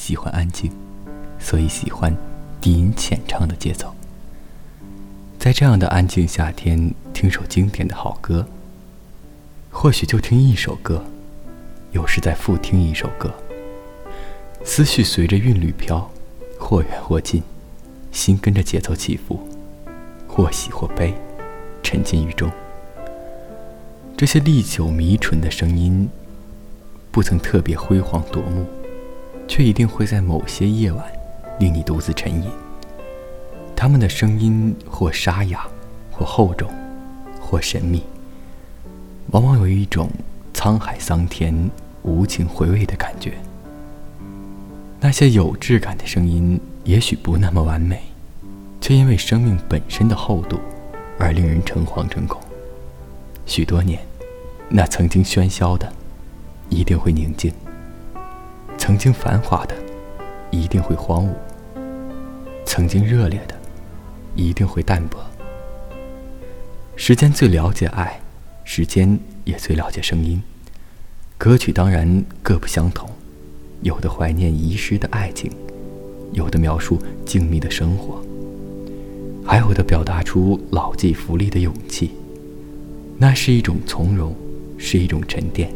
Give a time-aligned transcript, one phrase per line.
[0.00, 0.72] 喜欢安静，
[1.38, 2.16] 所以喜欢
[2.58, 3.94] 低音浅唱的节奏。
[5.38, 8.46] 在这样的安静夏天，听首经典的好歌，
[9.70, 11.04] 或许就听一首歌，
[11.92, 13.30] 有时再复听一首歌。
[14.64, 16.10] 思绪随着韵律飘，
[16.58, 17.42] 或远或近，
[18.10, 19.46] 心跟着节奏起伏，
[20.26, 21.14] 或喜或悲，
[21.82, 22.50] 沉浸于中。
[24.16, 26.08] 这些历久弥纯的声音，
[27.10, 28.66] 不曾特别辉煌夺目，
[29.50, 31.04] 却一定会在某些夜晚
[31.58, 32.48] 令你独自沉吟。
[33.74, 35.66] 他们的声音或沙哑，
[36.12, 36.70] 或厚重，
[37.40, 38.04] 或神秘，
[39.32, 40.08] 往往有一种
[40.54, 41.68] 沧海桑田、
[42.04, 43.32] 无情回味的感觉。
[45.00, 48.00] 那些有质感的声音，也许不那么完美，
[48.80, 50.60] 却因为生命本身的厚度，
[51.18, 52.40] 而令人诚惶诚恐。
[53.46, 53.98] 许多年。
[54.72, 55.92] 那曾经喧嚣的，
[56.68, 57.50] 一定会宁静；
[58.90, 59.74] 曾经繁华的，
[60.50, 61.30] 一定会荒芜；
[62.66, 63.54] 曾经热烈的，
[64.34, 65.16] 一定会淡薄。
[66.96, 68.20] 时间最了解爱，
[68.64, 70.42] 时间也最了解声音。
[71.38, 73.08] 歌曲当然各不相同，
[73.82, 75.48] 有的怀念遗失的爱情，
[76.32, 78.20] 有的描述静谧的生活，
[79.46, 82.10] 还有的表达出老骥伏枥的勇气。
[83.18, 84.34] 那是一种从容。
[84.82, 85.70] 是一种沉淀，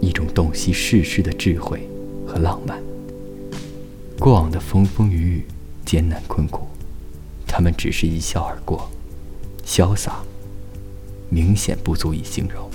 [0.00, 1.86] 一种洞悉世事的智慧
[2.30, 2.80] 和浪漫。
[4.16, 5.44] 过往的风风雨雨、
[5.84, 6.68] 艰难困苦，
[7.44, 8.88] 他们只是一笑而过，
[9.66, 10.20] 潇洒，
[11.28, 12.70] 明显不足以形容。